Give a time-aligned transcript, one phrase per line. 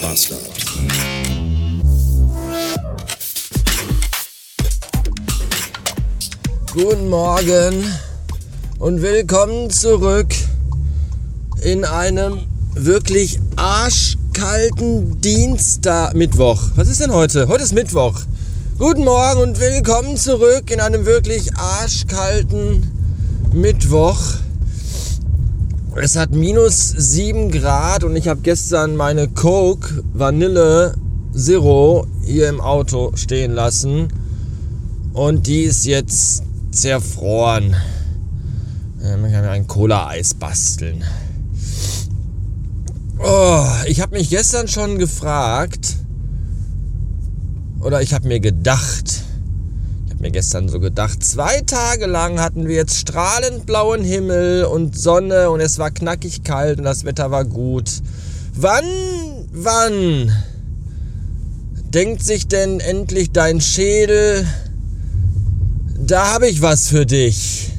[0.00, 0.40] Bastard.
[6.72, 7.84] Guten Morgen
[8.78, 10.28] und willkommen zurück
[11.62, 12.40] in einem
[12.74, 16.62] wirklich arschkalten Dienstag, Mittwoch.
[16.76, 17.48] Was ist denn heute?
[17.48, 18.20] Heute ist Mittwoch.
[18.78, 22.90] Guten Morgen und willkommen zurück in einem wirklich arschkalten
[23.52, 24.18] Mittwoch.
[25.96, 30.94] Es hat minus 7 Grad und ich habe gestern meine Coke Vanille
[31.34, 34.08] Zero hier im Auto stehen lassen.
[35.12, 37.74] Und die ist jetzt zerfroren.
[39.02, 41.02] Ähm, ich kann mir ein Cola-Eis basteln.
[43.18, 45.96] Oh, ich habe mich gestern schon gefragt,
[47.80, 49.19] oder ich habe mir gedacht,
[50.20, 55.50] mir gestern so gedacht, zwei Tage lang hatten wir jetzt strahlend blauen Himmel und Sonne
[55.50, 57.90] und es war knackig kalt und das Wetter war gut.
[58.54, 58.84] Wann,
[59.52, 60.32] wann
[61.94, 64.46] denkt sich denn endlich dein Schädel,
[65.98, 67.70] da habe ich was für dich?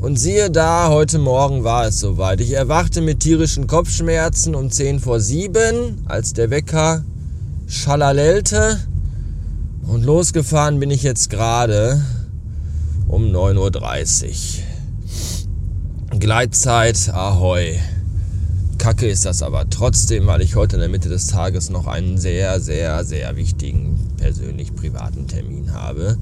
[0.00, 2.40] Und siehe da, heute Morgen war es soweit.
[2.40, 7.02] Ich erwachte mit tierischen Kopfschmerzen um 10 vor 7, als der Wecker
[7.66, 8.78] schalalelte.
[9.88, 12.04] Und losgefahren bin ich jetzt gerade
[13.08, 14.58] um 9.30
[16.10, 16.18] Uhr.
[16.18, 17.78] Gleitzeit, ahoi.
[18.76, 22.18] Kacke ist das aber trotzdem, weil ich heute in der Mitte des Tages noch einen
[22.18, 26.18] sehr, sehr, sehr wichtigen persönlich privaten Termin habe.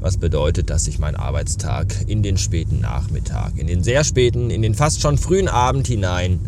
[0.00, 4.62] Was bedeutet, dass ich meinen Arbeitstag in den späten Nachmittag, in den sehr späten, in
[4.62, 6.40] den fast schon frühen Abend hinein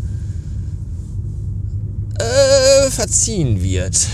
[2.19, 4.09] äh, verziehen wird.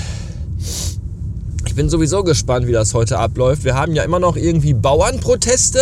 [1.75, 3.64] Ich bin sowieso gespannt, wie das heute abläuft.
[3.64, 5.81] Wir haben ja immer noch irgendwie Bauernproteste.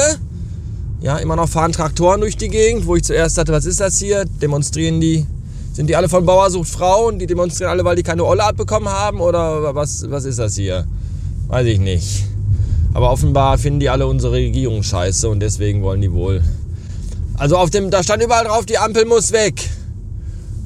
[1.02, 3.98] Ja, immer noch fahren Traktoren durch die Gegend, wo ich zuerst dachte, was ist das
[3.98, 4.24] hier?
[4.24, 5.26] Demonstrieren die?
[5.74, 8.42] Sind die alle von Bauer sucht Frau und die demonstrieren alle, weil die keine Olle
[8.42, 9.20] abbekommen haben?
[9.20, 10.86] Oder was, was ist das hier?
[11.48, 12.24] Weiß ich nicht.
[12.94, 16.42] Aber offenbar finden die alle unsere Regierung scheiße und deswegen wollen die wohl.
[17.36, 19.56] Also auf dem, da stand überall drauf, die Ampel muss weg.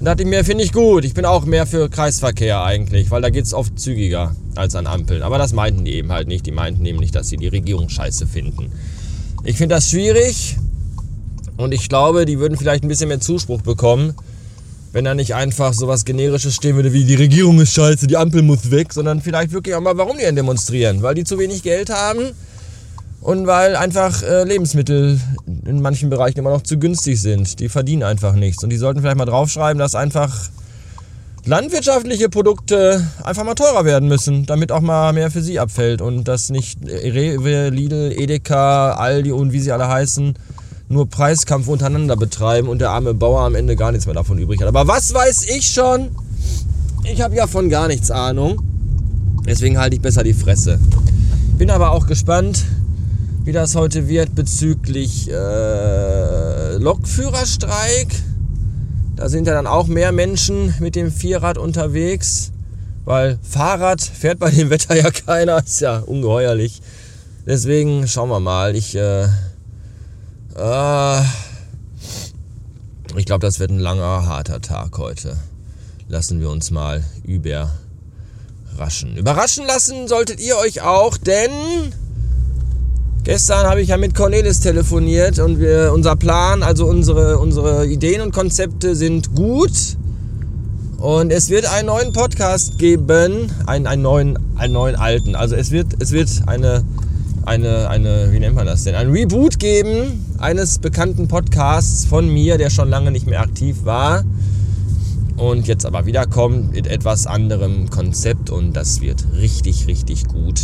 [0.07, 1.05] Dachte ich mir, finde ich gut.
[1.05, 4.87] Ich bin auch mehr für Kreisverkehr eigentlich, weil da geht es oft zügiger als an
[4.87, 5.21] Ampeln.
[5.21, 6.47] Aber das meinten die eben halt nicht.
[6.47, 8.71] Die meinten nämlich, dass sie die Regierung scheiße finden.
[9.43, 10.59] Ich finde das schwierig
[11.57, 14.15] und ich glaube, die würden vielleicht ein bisschen mehr Zuspruch bekommen,
[14.93, 18.43] wenn da nicht einfach sowas Generisches stehen würde wie die Regierung ist scheiße, die Ampel
[18.43, 21.03] muss weg, sondern vielleicht wirklich auch mal, warum die denn demonstrieren?
[21.03, 22.31] Weil die zu wenig Geld haben
[23.23, 25.19] und weil einfach äh, Lebensmittel
[25.67, 27.61] in manchen Bereichen immer noch zu günstig sind.
[27.61, 30.49] Die verdienen einfach nichts und die sollten vielleicht mal draufschreiben, dass einfach
[31.45, 36.27] landwirtschaftliche Produkte einfach mal teurer werden müssen, damit auch mal mehr für sie abfällt und
[36.27, 40.35] dass nicht Rewe, Lidl, Edeka, Aldi und wie sie alle heißen,
[40.89, 44.61] nur Preiskampf untereinander betreiben und der arme Bauer am Ende gar nichts mehr davon übrig
[44.61, 44.69] hat.
[44.69, 46.11] Aber was weiß ich schon?
[47.05, 48.61] Ich habe ja von gar nichts Ahnung.
[49.47, 50.81] Deswegen halte ich besser die Fresse.
[51.59, 52.65] Bin aber auch gespannt,
[53.47, 58.09] wie das heute wird bezüglich äh, Lokführerstreik.
[59.15, 62.51] Da sind ja dann auch mehr Menschen mit dem Vierrad unterwegs,
[63.05, 66.83] weil Fahrrad fährt bei dem Wetter ja keiner, ist ja ungeheuerlich.
[67.47, 68.75] Deswegen schauen wir mal.
[68.75, 69.29] Ich, äh,
[70.57, 71.21] äh,
[73.17, 75.37] ich glaube, das wird ein langer, harter Tag heute.
[76.09, 79.17] Lassen wir uns mal überraschen.
[79.17, 81.53] Überraschen lassen solltet ihr euch auch, denn
[83.27, 88.21] Gestern habe ich ja mit Cornelis telefoniert und wir, unser Plan, also unsere, unsere Ideen
[88.21, 89.97] und Konzepte sind gut.
[90.99, 95.35] Und es wird einen neuen Podcast geben, einen, einen, neuen, einen neuen alten.
[95.35, 96.85] Also es wird, es wird eine,
[97.45, 98.95] eine, eine, wie nennt man das denn?
[98.95, 104.23] Ein Reboot geben eines bekannten Podcasts von mir, der schon lange nicht mehr aktiv war.
[105.37, 110.61] Und jetzt aber wiederkommt mit etwas anderem Konzept und das wird richtig, richtig gut.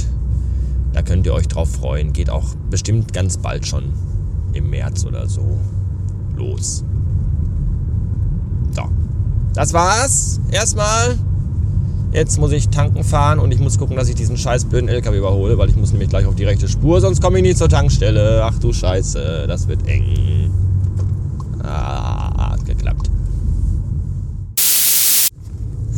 [0.93, 2.13] Da könnt ihr euch drauf freuen.
[2.13, 3.85] Geht auch bestimmt ganz bald schon
[4.53, 5.59] im März oder so
[6.37, 6.85] los.
[8.73, 8.83] So,
[9.55, 10.41] das war's.
[10.51, 11.19] Erstmal.
[12.13, 15.17] Jetzt muss ich tanken fahren und ich muss gucken, dass ich diesen scheiß blöden LKW
[15.17, 17.71] überhole, weil ich muss nämlich gleich auf die rechte Spur, sonst komme ich nicht zur
[17.71, 18.43] Tankstelle.
[18.45, 20.51] Ach du Scheiße, das wird eng.
[21.63, 23.12] Ah, hat geklappt.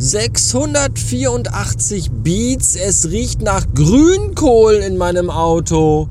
[0.05, 2.77] 684 Beats.
[2.77, 6.11] Es riecht nach Grünkohl in meinem Auto.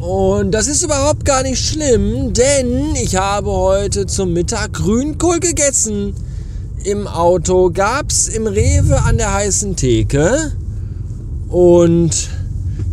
[0.00, 6.14] Und das ist überhaupt gar nicht schlimm, denn ich habe heute zum Mittag Grünkohl gegessen.
[6.82, 10.50] Im Auto gab's im Rewe an der heißen Theke.
[11.48, 12.30] Und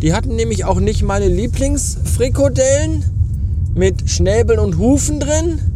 [0.04, 3.06] die hatten nämlich auch nicht meine Lieblingsfrikodellen
[3.74, 5.71] mit Schnäbeln und Hufen drin,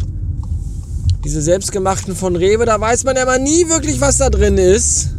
[1.25, 5.09] diese selbstgemachten von Rewe, da weiß man ja mal nie wirklich, was da drin ist.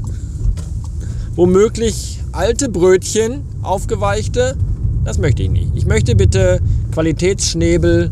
[1.34, 4.56] womöglich alte Brötchen, aufgeweichte.
[5.04, 5.72] Das möchte ich nicht.
[5.74, 6.60] Ich möchte bitte
[6.92, 8.10] Qualitätsschnäbel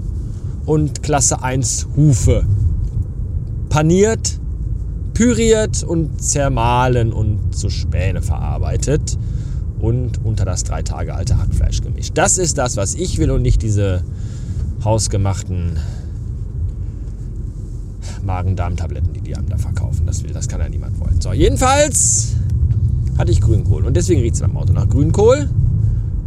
[0.67, 2.45] und Klasse 1 Hufe.
[3.71, 4.41] Paniert,
[5.15, 9.17] püriert und zermahlen und zu Späne verarbeitet
[9.79, 12.13] und unter das drei Tage alte Hackfleisch gemischt.
[12.15, 14.03] Das ist das, was ich will und nicht diese
[14.85, 15.79] hausgemachten
[18.25, 20.07] Magen-Darm-Tabletten, die die einem da verkaufen.
[20.07, 21.21] Das will, das kann ja niemand wollen.
[21.21, 22.35] So, jedenfalls
[23.19, 25.49] hatte ich Grünkohl und deswegen riecht es beim Auto nach Grünkohl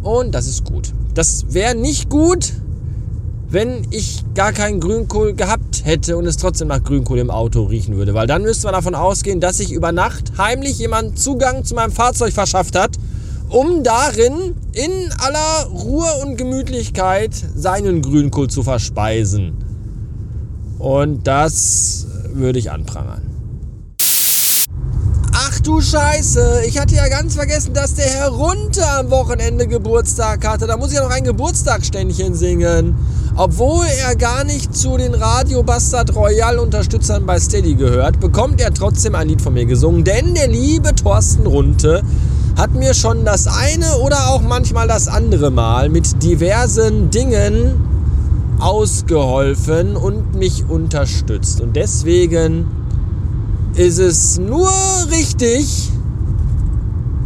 [0.02, 0.94] und das ist gut.
[1.14, 2.54] Das wäre nicht gut,
[3.50, 7.96] wenn ich gar keinen Grünkohl gehabt hätte und es trotzdem nach Grünkohl im Auto riechen
[7.96, 8.14] würde.
[8.14, 11.92] Weil dann müsste man davon ausgehen, dass sich über Nacht heimlich jemand Zugang zu meinem
[11.92, 12.98] Fahrzeug verschafft hat,
[13.50, 19.67] um darin in aller Ruhe und Gemütlichkeit seinen Grünkohl zu verspeisen.
[20.80, 23.22] Und das würde ich anprangern.
[25.34, 30.48] Ach du Scheiße, ich hatte ja ganz vergessen, dass der Herr Runter am Wochenende Geburtstag
[30.48, 30.68] hatte.
[30.68, 32.96] Da muss ich ja noch ein Geburtstagsständchen singen.
[33.36, 38.74] Obwohl er gar nicht zu den Radio Bastard Royal Unterstützern bei Steady gehört, bekommt er
[38.74, 40.04] trotzdem ein Lied von mir gesungen.
[40.04, 42.04] Denn der liebe Thorsten Runte
[42.58, 47.87] hat mir schon das eine oder auch manchmal das andere Mal mit diversen Dingen
[48.60, 51.62] ausgeholfen und mich unterstützt.
[51.62, 52.66] Und deswegen
[53.76, 54.72] ist es nur
[55.12, 55.92] richtig,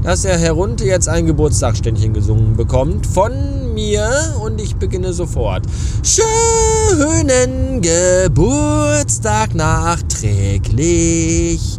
[0.04, 3.32] dass er herunter jetzt ein Geburtstagsständchen gesungen bekommt von
[3.74, 5.64] mir und ich beginne sofort.
[6.04, 11.78] Schönen Geburtstag nachträglich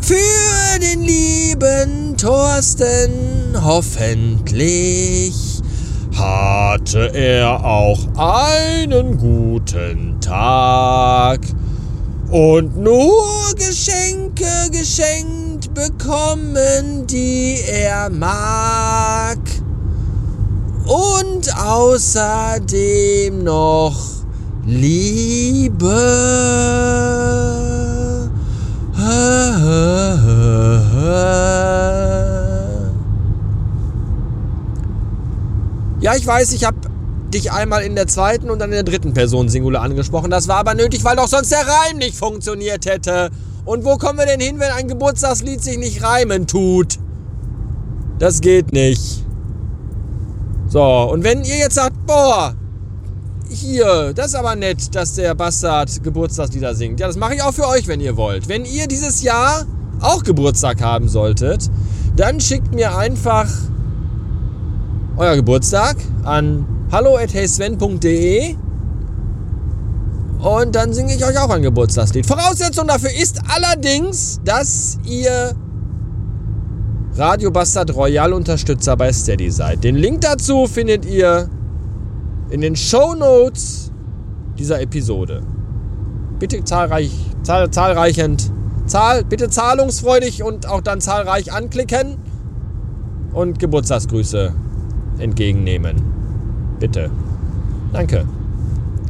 [0.00, 3.10] für den lieben Thorsten
[3.64, 5.43] hoffentlich
[6.24, 11.40] hatte er auch einen guten Tag
[12.30, 13.24] und nur
[13.56, 19.38] Geschenke geschenkt bekommen, die er mag.
[20.86, 23.96] Und außerdem noch
[24.66, 25.94] Liebe.
[36.04, 36.76] Ja, ich weiß, ich habe
[37.32, 40.30] dich einmal in der zweiten und dann in der dritten Person Singular angesprochen.
[40.30, 43.30] Das war aber nötig, weil doch sonst der Reim nicht funktioniert hätte.
[43.64, 46.98] Und wo kommen wir denn hin, wenn ein Geburtstagslied sich nicht reimen tut?
[48.18, 49.24] Das geht nicht.
[50.68, 52.54] So, und wenn ihr jetzt sagt, boah,
[53.48, 57.00] hier, das ist aber nett, dass der Bastard Geburtstagslieder singt.
[57.00, 58.46] Ja, das mache ich auch für euch, wenn ihr wollt.
[58.46, 59.64] Wenn ihr dieses Jahr
[60.02, 61.70] auch Geburtstag haben solltet,
[62.14, 63.48] dann schickt mir einfach
[65.16, 68.56] euer Geburtstag an hallo.heysven.de
[70.40, 72.26] und dann singe ich euch auch ein Geburtstagslied.
[72.26, 75.54] Voraussetzung dafür ist allerdings, dass ihr
[77.16, 79.84] Radio Bastard Royal Unterstützer bei Steady seid.
[79.84, 81.48] Den Link dazu findet ihr
[82.50, 83.92] in den Show Notes
[84.58, 85.42] dieser Episode.
[86.40, 87.12] Bitte zahlreich,
[87.42, 88.50] zahl, zahlreichend,
[88.86, 92.16] zahl, bitte zahlungsfreudig und auch dann zahlreich anklicken
[93.32, 94.52] und Geburtstagsgrüße
[95.18, 95.96] entgegennehmen.
[96.80, 97.10] Bitte.
[97.92, 98.24] Danke.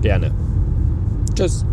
[0.02, 0.30] Gerne.
[1.34, 1.64] Tschüss.